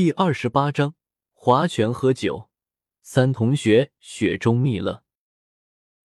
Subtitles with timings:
[0.00, 0.94] 第二十八章
[1.34, 2.48] 划拳喝酒，
[3.02, 5.02] 三同学雪中蜜乐。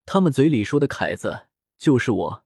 [0.03, 1.45] 他们嘴里说的凯子
[1.77, 2.43] 就是我，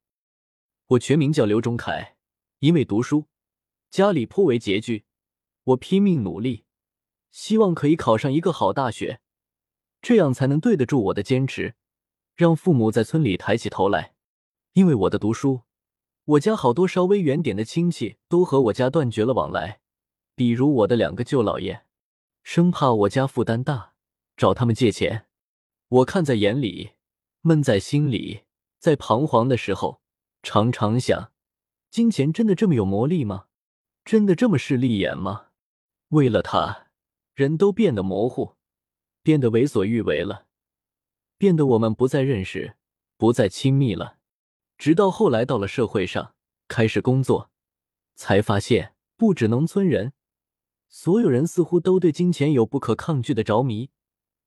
[0.87, 2.17] 我全名叫刘忠凯，
[2.59, 3.27] 因为读书，
[3.89, 5.05] 家里颇为拮据，
[5.63, 6.65] 我拼命努力，
[7.31, 9.21] 希望可以考上一个好大学，
[10.01, 11.75] 这样才能对得住我的坚持，
[12.35, 14.15] 让父母在村里抬起头来。
[14.73, 15.61] 因为我的读书，
[16.25, 19.79] 我家好多稍微远点的亲戚都和我家断绝了往来。
[20.37, 21.81] 比如我的两个舅姥爷，
[22.43, 23.95] 生怕我家负担大，
[24.35, 25.25] 找他们借钱。
[25.87, 26.91] 我看在眼里，
[27.41, 28.43] 闷在心里，
[28.77, 29.99] 在彷徨的时候，
[30.43, 31.31] 常常想：
[31.89, 33.45] 金钱真的这么有魔力吗？
[34.05, 35.47] 真的这么势利眼吗？
[36.09, 36.89] 为了他，
[37.33, 38.57] 人都变得模糊，
[39.23, 40.45] 变得为所欲为了，
[41.39, 42.75] 变得我们不再认识，
[43.17, 44.19] 不再亲密了。
[44.77, 46.35] 直到后来到了社会上，
[46.67, 47.49] 开始工作，
[48.13, 50.13] 才发现，不止农村人。
[50.89, 53.91] 所有人似乎都对金钱有不可抗拒的着迷，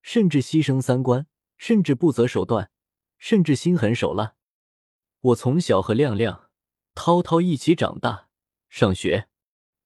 [0.03, 2.71] 甚至牺牲三观，甚至不择手段，
[3.19, 4.35] 甚至心狠手辣。
[5.21, 6.49] 我从小和亮亮、
[6.95, 8.29] 涛涛一起长大，
[8.69, 9.29] 上学。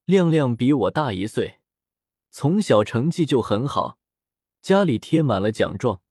[0.05, 1.61] 亮亮比我大一岁，
[2.31, 3.99] 从小成绩就很好，
[4.61, 6.03] 家里贴满了奖状。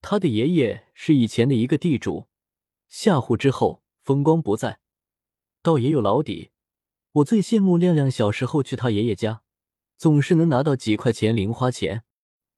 [0.00, 2.28] 他的爷爷是以前的一个地主，
[2.88, 4.80] 下户之后风光不再，
[5.62, 6.52] 倒也有老底。
[7.12, 9.42] 我最羡慕亮亮小时候去他爷爷家。
[9.98, 12.04] 总是能拿到几块钱零花钱，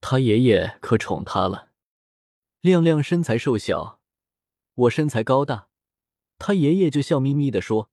[0.03, 1.71] 他爷爷可宠他了。
[2.61, 3.99] 亮亮身材瘦小，
[4.75, 5.69] 我身材高大，
[6.39, 7.91] 他爷爷就笑眯眯的说：“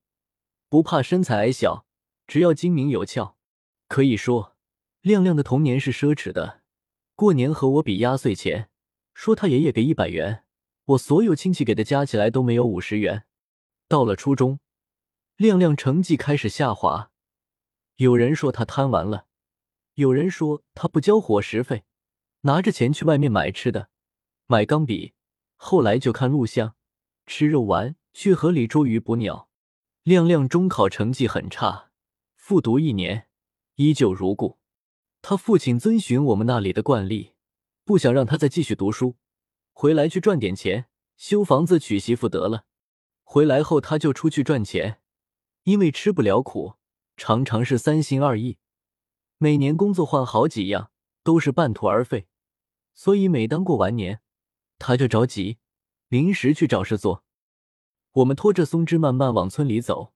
[0.67, 1.86] 不怕身材矮小，
[2.28, 3.36] 只要精明有窍。”
[3.88, 4.58] 可以说，
[5.00, 6.61] 亮亮的童年是奢侈的。
[7.16, 8.70] 过年和我比压岁钱，
[9.14, 10.44] 说他爷爷给一百元，
[10.84, 13.23] 我所有亲戚给的加起来都没有五十元。
[13.88, 14.59] 到了初中，
[15.38, 17.11] 亮亮成绩开始下滑，
[17.95, 19.27] 有人说他贪玩了。
[19.98, 21.84] 有人说他不交伙食费，
[22.42, 23.90] 拿着钱去外面买吃的，
[24.45, 25.14] 买钢笔。
[25.56, 26.76] 后来就看录像，
[27.26, 29.49] 吃肉丸，去河里捉鱼捕鸟。
[30.04, 31.89] 亮亮中考成绩很差，
[32.36, 33.27] 复读一年，
[33.77, 34.60] 依旧如故。
[35.23, 37.33] 他父亲遵循我们那里的惯例，
[37.83, 39.16] 不想让他再继续读书，
[39.73, 40.86] 回来去赚点钱，
[41.16, 42.66] 修房子、娶媳妇得了。
[43.23, 45.02] 回来后他就出去赚钱，
[45.64, 46.76] 因为吃不了苦，
[47.17, 48.60] 常常是三心二意。
[49.39, 50.89] 每年工作换好几样，
[51.23, 52.27] 都是半途而废，
[52.95, 54.21] 所以每当过完年，
[54.80, 55.59] 他就着急，
[56.08, 57.23] 临时去找事做。
[58.14, 60.11] 我们拖着松枝慢慢往村里走，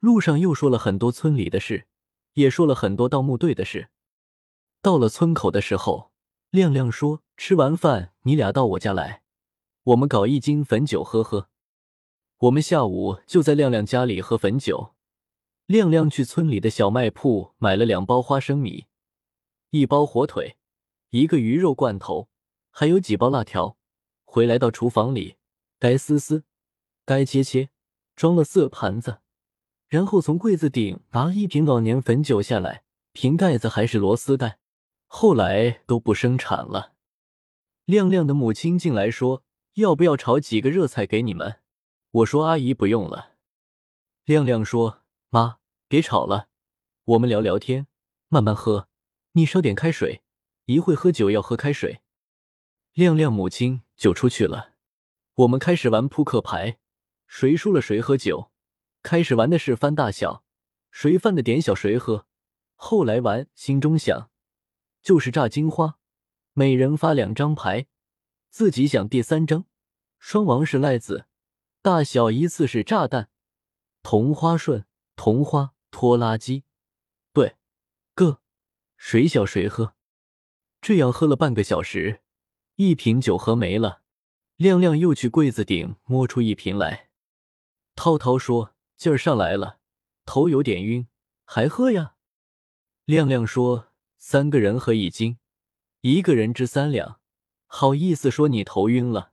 [0.00, 1.86] 路上又说了很多村里的事，
[2.32, 3.90] 也说了很多盗墓队的事。
[4.80, 6.10] 到了村口的时候，
[6.48, 9.22] 亮亮说：“吃完饭你俩到我家来，
[9.82, 11.50] 我们搞一斤汾酒喝喝。”
[12.38, 14.93] 我们下午就在亮亮家里喝汾酒。
[15.66, 18.84] 亮亮去村里的小卖铺买了两包花生米，
[19.70, 20.58] 一包火腿，
[21.08, 22.28] 一个鱼肉罐头，
[22.70, 23.78] 还有几包辣条。
[24.24, 25.36] 回来到厨房里，
[25.78, 26.44] 该撕撕，
[27.06, 27.70] 该切切，
[28.14, 29.20] 装了色盘子，
[29.88, 34.58] 然后从柜子顶拿一瓶老年汾酒下来，瓶盖子还是螺丝盖，
[35.06, 36.92] 后来都不生产了。
[37.86, 39.42] 亮亮的母亲进来说
[39.76, 41.60] ：“要不要炒几个热菜给你们？”
[42.10, 43.32] 我说：“阿姨不用了。”
[44.26, 45.03] 亮亮说。
[45.34, 45.58] 妈，
[45.88, 46.46] 别吵了，
[47.02, 47.88] 我们聊聊天，
[48.28, 48.88] 慢慢喝。
[49.32, 50.22] 你烧点开水，
[50.66, 52.02] 一会喝酒要喝开水。
[52.92, 54.74] 亮亮母亲就出去了。
[55.34, 56.78] 我们开始玩扑克牌，
[57.26, 58.52] 谁输了谁喝酒。
[59.02, 60.44] 开始玩的是翻大小，
[60.92, 62.28] 谁翻的点小谁喝。
[62.76, 64.30] 后来玩心中想，
[65.02, 65.98] 就是炸金花，
[66.52, 67.88] 每人发两张牌，
[68.50, 69.64] 自己想第三张。
[70.20, 71.26] 双王是赖子，
[71.82, 73.30] 大小依次是炸弹、
[74.04, 74.86] 同花顺。
[75.16, 76.64] 同花拖拉机，
[77.32, 77.56] 对，
[78.14, 78.40] 个
[78.96, 79.94] 谁小谁喝，
[80.80, 82.22] 这样喝了半个小时，
[82.76, 84.02] 一瓶酒喝没了。
[84.56, 87.10] 亮亮又去柜子顶摸出一瓶来。
[87.96, 89.78] 涛涛说：“劲儿上来了，
[90.24, 91.08] 头有点晕，
[91.44, 92.14] 还喝呀？”
[93.04, 93.88] 亮亮说
[94.18, 95.38] ：“三个人喝一斤，
[96.02, 97.20] 一个人支三两，
[97.66, 99.32] 好意思说你头晕了？”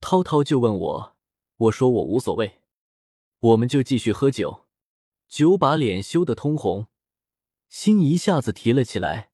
[0.00, 1.16] 涛涛就问我，
[1.56, 2.60] 我说我无所谓，
[3.40, 4.63] 我们就继续喝酒。
[5.28, 6.88] 酒把脸羞得通红，
[7.68, 9.30] 心一下子提了起来。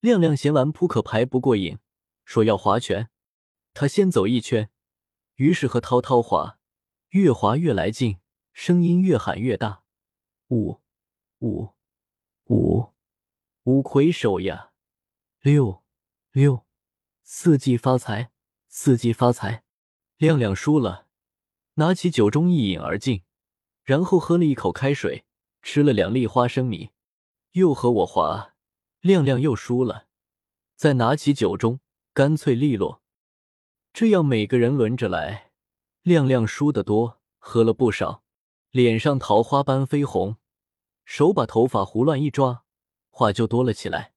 [0.00, 1.78] 亮亮嫌玩扑克牌不过瘾，
[2.24, 3.10] 说要划拳。
[3.74, 4.70] 他先走一圈，
[5.36, 6.58] 于是和涛涛划，
[7.10, 8.18] 越划越来劲，
[8.52, 9.84] 声音越喊越大。
[10.48, 10.80] 五
[11.38, 11.70] 五
[12.46, 12.92] 五
[13.62, 14.72] 五魁首呀！
[15.40, 15.82] 六
[16.32, 16.66] 六
[17.22, 18.32] 四季发财，
[18.68, 19.64] 四季发财！
[20.16, 21.06] 亮亮输了，
[21.74, 23.22] 拿起酒盅一饮而尽。
[23.84, 25.24] 然后喝了一口开水，
[25.62, 26.90] 吃了两粒花生米，
[27.52, 28.54] 又和我划，
[29.00, 30.06] 亮亮又输了，
[30.76, 31.78] 再拿起酒盅，
[32.12, 33.02] 干脆利落。
[33.92, 35.50] 这样每个人轮着来。
[36.02, 38.24] 亮亮输得多，喝了不少，
[38.70, 40.36] 脸上桃花般绯红，
[41.04, 42.64] 手把头发胡乱一抓，
[43.10, 44.11] 话就多了起来。